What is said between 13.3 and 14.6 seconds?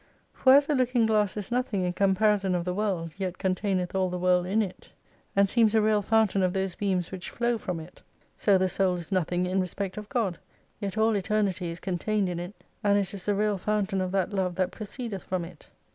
real fountain of that Love